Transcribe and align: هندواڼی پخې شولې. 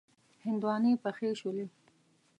هندواڼی 0.45 0.91
پخې 1.03 1.29
شولې. 1.39 1.65